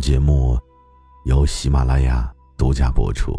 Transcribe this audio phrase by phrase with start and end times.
[0.00, 0.58] 节目
[1.26, 3.32] 由喜马拉雅独家播出。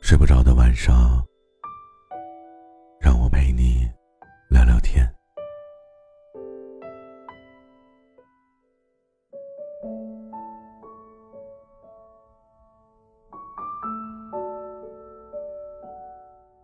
[0.00, 1.22] 睡不着的晚上，
[2.98, 3.86] 让我陪你
[4.48, 5.06] 聊聊天。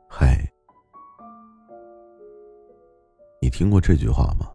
[0.08, 0.38] 嗨，
[3.40, 4.50] 你听过这句话吗？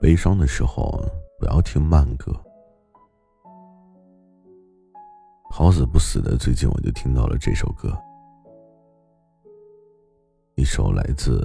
[0.00, 1.02] 悲伤的时候
[1.38, 2.32] 不要听慢歌。
[5.50, 7.96] 好死不死的，最近我就听到了这首歌，
[10.54, 11.40] 一首来自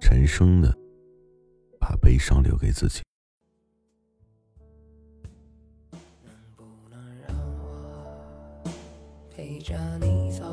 [0.00, 0.70] 陈升的
[1.78, 3.00] 《把悲伤留给自己》。
[6.22, 8.62] 能不能让我
[9.30, 10.44] 陪着你走？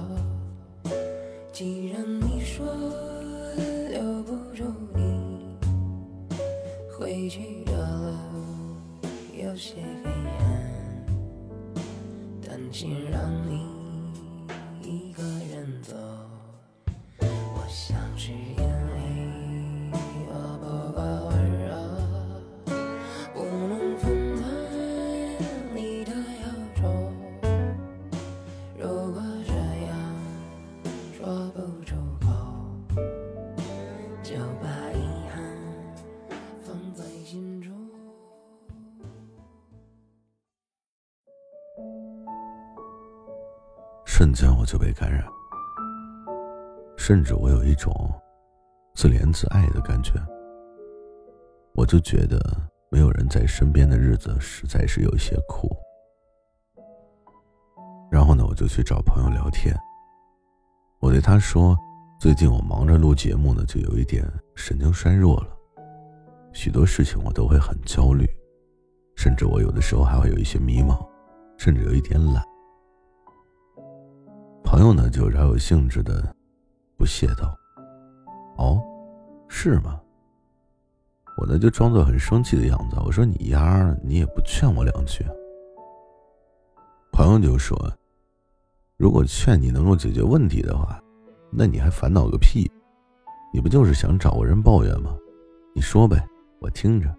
[1.52, 2.66] 既然你说
[3.90, 4.64] 留不住
[4.96, 5.58] 你，
[6.98, 7.72] 回去的
[8.31, 8.31] 路
[9.44, 10.72] 有些黑暗。
[12.48, 13.81] 担心让你
[44.22, 45.26] 瞬间我就被感染，
[46.96, 47.92] 甚至我有一种
[48.94, 50.14] 自怜自爱的感觉。
[51.74, 52.40] 我就觉得
[52.92, 55.76] 没有人在身边的日子实在是有些苦。
[58.12, 59.76] 然后呢，我就去找朋友聊天。
[61.00, 61.76] 我对他说
[62.22, 65.48] ：“最近我忙着录节目呢，就有一点神经衰弱了，
[66.54, 68.30] 许多事情我都会很焦虑，
[69.16, 71.04] 甚至我有的时候还会有一些迷茫，
[71.58, 72.44] 甚至有一点懒。”
[74.82, 76.36] 朋友呢，就饶有兴致的
[76.98, 77.56] 不屑道
[78.58, 78.82] ：“哦，
[79.48, 80.02] 是吗？”
[81.38, 85.24] 我呢就装作很生气的样子，我说：“你丫，你也不劝我两句。”
[87.14, 87.78] 朋友就说
[88.98, 91.00] ：“如果劝你能够解决问题的话，
[91.52, 92.68] 那你还烦恼个屁？
[93.54, 95.16] 你不就是想找个人抱怨吗？
[95.76, 96.28] 你说呗，
[96.58, 97.16] 我听着。”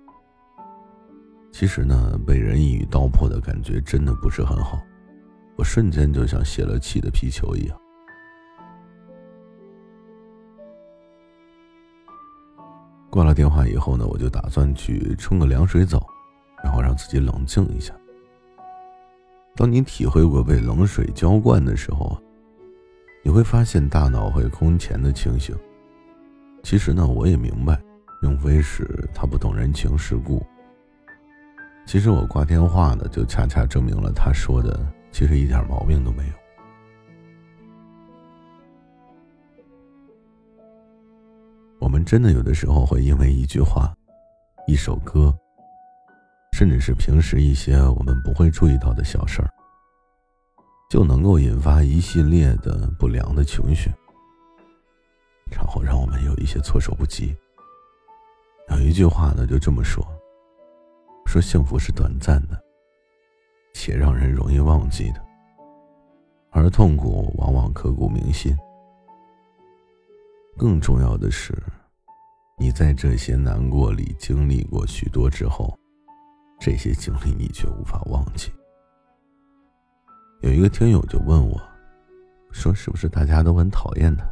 [1.54, 4.80] 其实呢，被人一语道破的感觉真的不是很好。
[5.62, 7.78] 我瞬间就像泄了气的皮球一样。
[13.08, 16.04] 挂了电话以后呢，我就打算去冲个凉水澡，
[16.64, 17.94] 然后让自己冷静一下。
[19.54, 22.20] 当你体会过被冷水浇灌的时候，
[23.22, 25.56] 你会发现大脑会空前的清醒。
[26.64, 27.80] 其实呢，我也明白，
[28.20, 30.44] 并非是他不懂人情世故。
[31.86, 34.84] 其实我挂电话呢，就恰恰证明了他说的。
[35.12, 36.34] 其实一点毛病都没有。
[41.78, 43.94] 我们真的有的时候会因为一句话、
[44.66, 45.36] 一首歌，
[46.52, 49.50] 甚至是平时一些我们不会注意到的小事儿，
[50.88, 53.90] 就能够引发一系列的不良的情绪，
[55.50, 57.36] 然后让我们有一些措手不及。
[58.70, 60.06] 有一句话呢，就这么说：
[61.26, 62.58] 说幸福是短暂的。
[63.84, 65.20] 且让人容易忘记的，
[66.52, 68.56] 而痛苦往往刻骨铭心。
[70.56, 71.52] 更重要的是，
[72.60, 75.76] 你在这些难过里经历过许多之后，
[76.60, 78.52] 这些经历你却无法忘记。
[80.42, 81.60] 有一个听友就问我，
[82.52, 84.24] 说：“是不是大家都很讨厌他？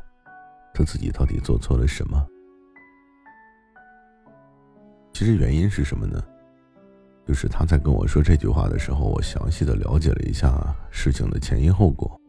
[0.72, 2.24] 他自己到底做错了什么？”
[5.12, 6.22] 其实原因是什么呢？
[7.30, 12.20] 就是他在跟我说这句话的时候，我详细的了解了一下事情的前因后果。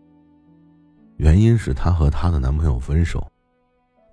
[1.18, 3.28] 原因是她和她的男朋友分手，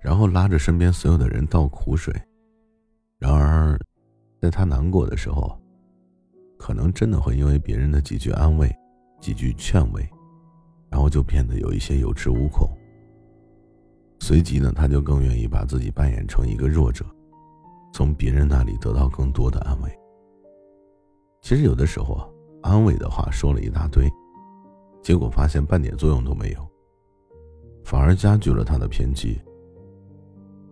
[0.01, 2.11] 然后拉着身边所有的人倒苦水。
[3.19, 3.79] 然而，
[4.41, 5.61] 在她难过的时候，
[6.57, 8.75] 可能真的会因为别人的几句安慰、
[9.21, 10.01] 几句劝慰，
[10.89, 12.67] 然后就变得有一些有恃无恐。
[14.21, 17.05] 随即呢，她就更愿意把自己扮演成一个弱者，
[17.93, 19.98] 从别人那里得到更多的安慰。
[21.41, 22.29] 其实有的时候啊，
[22.61, 24.07] 安慰的话说了一大堆，
[25.01, 26.67] 结果发现半点作用都没有，
[27.83, 29.39] 反而加剧了他的偏激。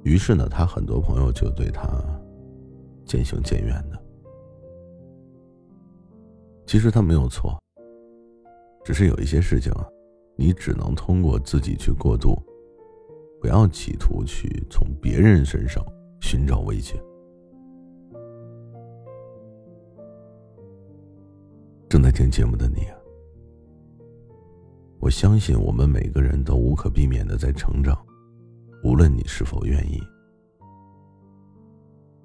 [0.03, 1.87] 于是呢，他很多朋友就对他
[3.05, 4.01] 渐行渐远的。
[6.65, 7.57] 其实他没有错，
[8.83, 9.87] 只是有一些事情啊，
[10.35, 12.37] 你只能通过自己去过渡，
[13.41, 15.83] 不要企图去从别人身上
[16.21, 17.01] 寻找慰藉。
[21.89, 22.97] 正在听节目的你啊，
[24.99, 27.97] 我相信我们每个人都无可避免的在成长，
[28.83, 30.01] 无论你是否愿意。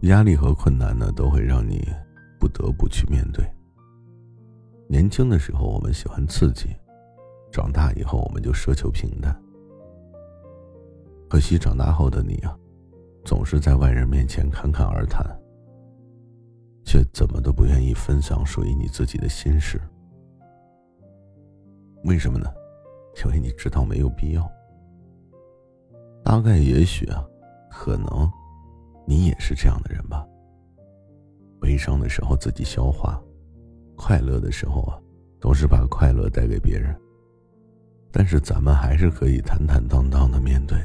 [0.08, 1.80] 压力和困难呢，都会让你
[2.40, 3.44] 不得不去面对。
[4.88, 6.68] 年轻的时候我们喜欢刺激，
[7.52, 9.40] 长大以后我们就奢求平淡。
[11.30, 12.58] 可惜长大后的你啊，
[13.24, 15.24] 总是在外人面前侃侃而谈。
[16.84, 19.80] 却怎么都不愿意分享属于你自己的心事，
[22.04, 22.52] 为什么呢？
[23.24, 24.50] 因为你知道没有必要。
[26.24, 27.24] 大概也许啊，
[27.70, 28.30] 可能，
[29.06, 30.26] 你也是这样的人吧。
[31.60, 33.22] 悲伤的时候自己消化，
[33.96, 34.98] 快乐的时候啊，
[35.40, 36.94] 都是把快乐带给别人。
[38.10, 40.78] 但是咱们还是可以坦坦荡荡的面对，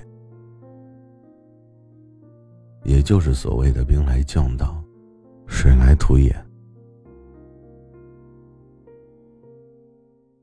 [2.83, 4.83] 也就是所谓的兵来将挡。
[5.47, 6.35] 水来土掩。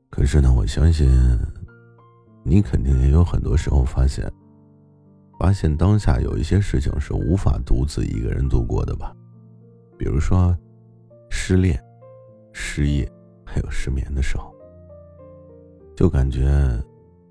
[0.09, 1.09] 可是呢，我相信，
[2.43, 4.29] 你肯定也有很多时候发现，
[5.39, 9.15] 发现当下有一些事情是无法独自一个人度过的吧？
[9.97, 10.57] 比如说，
[11.29, 11.81] 失恋、
[12.53, 13.09] 失业，
[13.45, 14.53] 还有失眠的时候，
[15.95, 16.49] 就感觉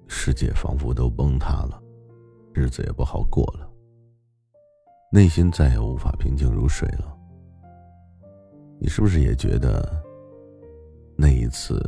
[0.06, 1.82] 世界仿佛都崩塌了，
[2.52, 3.68] 日子也不好过了，
[5.10, 7.16] 内心再也无法平静如水了。
[8.84, 9.82] 你是不是也觉得，
[11.16, 11.82] 那一次，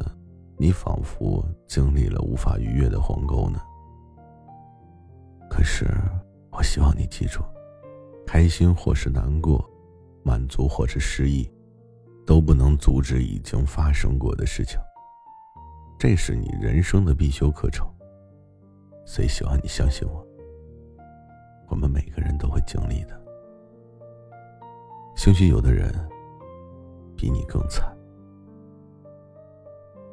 [0.57, 3.61] 你仿佛经历了无法逾越的鸿沟呢？
[5.51, 5.85] 可是，
[6.51, 7.43] 我希望你记住，
[8.27, 9.63] 开心或是难过，
[10.23, 11.47] 满足或是失意，
[12.27, 14.81] 都不能阻止已经发生过的事情。
[15.99, 17.87] 这是你人生的必修课程。
[19.05, 20.27] 所以，希望你相信我，
[21.69, 23.23] 我们每个人都会经历的。
[25.15, 25.95] 兴许有的人。
[27.17, 27.97] 比你更惨。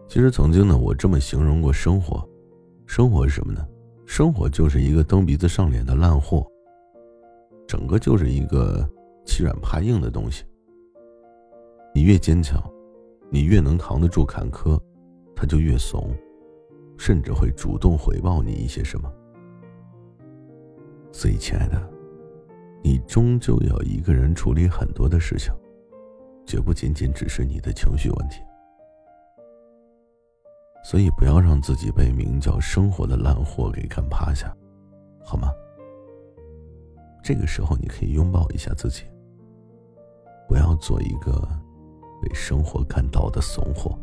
[0.08, 2.28] 其实曾经呢，我这么形容过生活：
[2.86, 3.68] 生活是什么呢？
[4.06, 6.46] 生活就是一个蹬鼻子上脸的烂货，
[7.68, 8.88] 整个就是一个
[9.26, 10.44] 欺软怕硬的东西。
[11.96, 12.62] 你越坚强，
[13.32, 14.80] 你越能扛得住坎坷，
[15.36, 16.14] 他就越怂，
[16.98, 19.12] 甚至会主动回报你一些什么。
[21.12, 21.82] 所以，亲爱的，
[22.84, 25.54] 你终究要一个人处理很多的事情。
[26.46, 28.42] 绝不仅仅只是你的情绪问题，
[30.84, 34.56] 所以不要让自己被名叫生活的烂货给干趴下，
[35.24, 35.52] 好吗？
[37.24, 39.04] 这个时候你可以拥抱一下自己，
[40.48, 41.32] 不要做一个
[42.22, 43.98] 被生活干倒的怂货。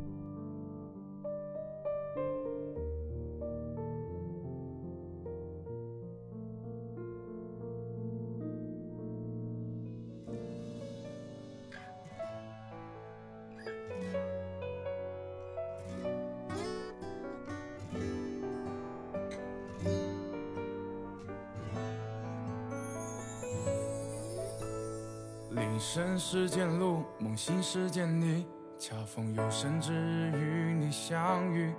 [25.81, 28.47] 身时间路，梦醒时见你，
[28.79, 31.73] 恰逢有生之日与你相遇。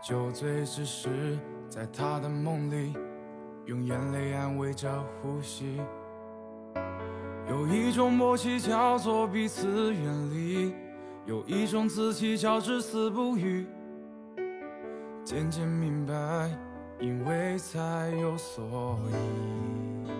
[0.00, 1.36] 酒醉之时，
[1.68, 2.94] 在他的梦里，
[3.66, 4.88] 用眼泪安慰着
[5.20, 5.80] 呼吸。
[7.48, 10.72] 有一种默契叫做彼此远离，
[11.26, 13.66] 有一种自欺叫至死不渝。
[15.24, 16.48] 渐渐明白，
[17.00, 20.19] 因为才有所以。